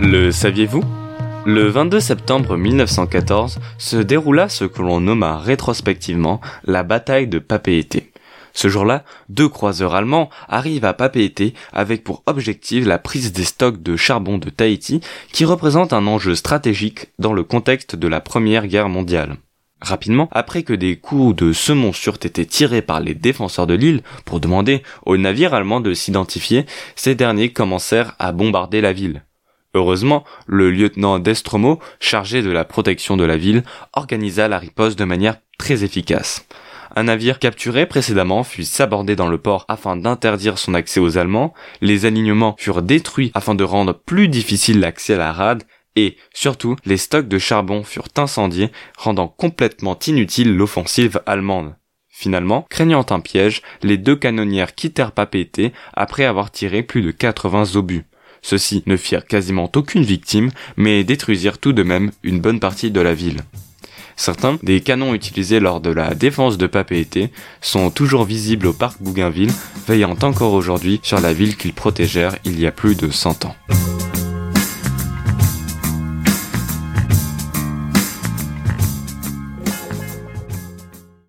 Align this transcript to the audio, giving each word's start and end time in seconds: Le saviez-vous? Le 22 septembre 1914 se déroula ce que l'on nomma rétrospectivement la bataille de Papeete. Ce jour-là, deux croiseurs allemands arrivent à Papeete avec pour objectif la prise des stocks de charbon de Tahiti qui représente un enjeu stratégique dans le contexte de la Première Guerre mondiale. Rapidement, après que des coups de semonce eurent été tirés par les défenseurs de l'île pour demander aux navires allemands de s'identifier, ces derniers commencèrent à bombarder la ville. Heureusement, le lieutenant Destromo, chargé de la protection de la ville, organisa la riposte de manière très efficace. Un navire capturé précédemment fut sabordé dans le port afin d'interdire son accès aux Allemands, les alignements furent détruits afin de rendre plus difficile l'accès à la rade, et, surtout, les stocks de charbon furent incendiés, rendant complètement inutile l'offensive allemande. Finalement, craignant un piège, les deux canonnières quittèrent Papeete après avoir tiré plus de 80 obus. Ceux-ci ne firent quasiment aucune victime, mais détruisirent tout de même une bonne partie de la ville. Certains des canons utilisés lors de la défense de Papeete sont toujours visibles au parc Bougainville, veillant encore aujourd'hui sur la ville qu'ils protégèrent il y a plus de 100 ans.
Le 0.00 0.32
saviez-vous? 0.32 0.82
Le 1.46 1.68
22 1.68 2.00
septembre 2.00 2.56
1914 2.56 3.60
se 3.78 3.96
déroula 3.96 4.48
ce 4.48 4.64
que 4.64 4.82
l'on 4.82 5.00
nomma 5.00 5.38
rétrospectivement 5.38 6.40
la 6.64 6.82
bataille 6.82 7.28
de 7.28 7.38
Papeete. 7.38 8.02
Ce 8.52 8.66
jour-là, 8.66 9.04
deux 9.28 9.48
croiseurs 9.48 9.94
allemands 9.94 10.30
arrivent 10.48 10.84
à 10.84 10.94
Papeete 10.94 11.54
avec 11.72 12.02
pour 12.02 12.24
objectif 12.26 12.86
la 12.86 12.98
prise 12.98 13.32
des 13.32 13.44
stocks 13.44 13.84
de 13.84 13.94
charbon 13.94 14.38
de 14.38 14.50
Tahiti 14.50 15.00
qui 15.32 15.44
représente 15.44 15.92
un 15.92 16.08
enjeu 16.08 16.34
stratégique 16.34 17.12
dans 17.20 17.32
le 17.32 17.44
contexte 17.44 17.94
de 17.94 18.08
la 18.08 18.20
Première 18.20 18.66
Guerre 18.66 18.88
mondiale. 18.88 19.36
Rapidement, 19.80 20.28
après 20.32 20.64
que 20.64 20.72
des 20.72 20.96
coups 20.96 21.36
de 21.36 21.52
semonce 21.52 22.04
eurent 22.04 22.14
été 22.14 22.44
tirés 22.46 22.82
par 22.82 22.98
les 22.98 23.14
défenseurs 23.14 23.68
de 23.68 23.74
l'île 23.74 24.02
pour 24.24 24.40
demander 24.40 24.82
aux 25.06 25.16
navires 25.16 25.54
allemands 25.54 25.80
de 25.80 25.94
s'identifier, 25.94 26.66
ces 26.96 27.14
derniers 27.14 27.52
commencèrent 27.52 28.16
à 28.18 28.32
bombarder 28.32 28.80
la 28.80 28.92
ville. 28.92 29.22
Heureusement, 29.74 30.24
le 30.46 30.70
lieutenant 30.70 31.18
Destromo, 31.18 31.80
chargé 31.98 32.42
de 32.42 32.50
la 32.50 32.64
protection 32.64 33.16
de 33.16 33.24
la 33.24 33.36
ville, 33.36 33.64
organisa 33.92 34.46
la 34.46 34.58
riposte 34.58 34.98
de 34.98 35.04
manière 35.04 35.38
très 35.58 35.82
efficace. 35.82 36.46
Un 36.96 37.04
navire 37.04 37.40
capturé 37.40 37.86
précédemment 37.86 38.44
fut 38.44 38.62
sabordé 38.62 39.16
dans 39.16 39.26
le 39.26 39.38
port 39.38 39.64
afin 39.66 39.96
d'interdire 39.96 40.58
son 40.58 40.74
accès 40.74 41.00
aux 41.00 41.18
Allemands, 41.18 41.52
les 41.80 42.06
alignements 42.06 42.54
furent 42.56 42.82
détruits 42.82 43.32
afin 43.34 43.56
de 43.56 43.64
rendre 43.64 43.94
plus 43.94 44.28
difficile 44.28 44.78
l'accès 44.78 45.14
à 45.14 45.18
la 45.18 45.32
rade, 45.32 45.64
et, 45.96 46.16
surtout, 46.32 46.76
les 46.84 46.96
stocks 46.96 47.28
de 47.28 47.38
charbon 47.38 47.82
furent 47.82 48.08
incendiés, 48.16 48.70
rendant 48.96 49.28
complètement 49.28 49.98
inutile 50.06 50.56
l'offensive 50.56 51.20
allemande. 51.26 51.74
Finalement, 52.08 52.64
craignant 52.70 53.06
un 53.10 53.18
piège, 53.18 53.60
les 53.82 53.96
deux 53.96 54.14
canonnières 54.14 54.76
quittèrent 54.76 55.10
Papeete 55.10 55.72
après 55.94 56.24
avoir 56.24 56.52
tiré 56.52 56.84
plus 56.84 57.02
de 57.02 57.10
80 57.10 57.74
obus. 57.74 58.06
Ceux-ci 58.44 58.82
ne 58.84 58.98
firent 58.98 59.26
quasiment 59.26 59.72
aucune 59.74 60.04
victime, 60.04 60.50
mais 60.76 61.02
détruisirent 61.02 61.56
tout 61.56 61.72
de 61.72 61.82
même 61.82 62.12
une 62.22 62.40
bonne 62.40 62.60
partie 62.60 62.90
de 62.90 63.00
la 63.00 63.14
ville. 63.14 63.40
Certains 64.16 64.58
des 64.62 64.82
canons 64.82 65.14
utilisés 65.14 65.60
lors 65.60 65.80
de 65.80 65.90
la 65.90 66.14
défense 66.14 66.58
de 66.58 66.66
Papeete 66.66 67.30
sont 67.62 67.90
toujours 67.90 68.24
visibles 68.24 68.66
au 68.66 68.74
parc 68.74 69.00
Bougainville, 69.00 69.50
veillant 69.88 70.14
encore 70.20 70.52
aujourd'hui 70.52 71.00
sur 71.02 71.20
la 71.22 71.32
ville 71.32 71.56
qu'ils 71.56 71.72
protégèrent 71.72 72.36
il 72.44 72.60
y 72.60 72.66
a 72.66 72.70
plus 72.70 72.94
de 72.94 73.10
100 73.10 73.46
ans. 73.46 73.56